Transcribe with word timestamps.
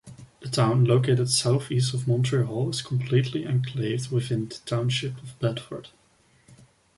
The 0.39 0.49
town, 0.49 0.85
located 0.85 1.29
southeast 1.29 1.93
of 1.93 2.07
Montreal, 2.07 2.71
is 2.71 2.81
completely 2.81 3.43
enclaved 3.45 4.09
within 4.11 4.47
the 4.49 4.57
township 4.65 5.15
of 5.21 5.37
Bedford. 5.37 5.89